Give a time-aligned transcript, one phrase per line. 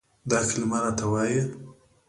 [0.29, 1.41] دا کلمه راته وايي،